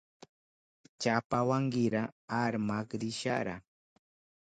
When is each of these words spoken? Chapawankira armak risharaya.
Chapawankira 1.01 2.01
armak 2.41 2.87
risharaya. 3.01 3.55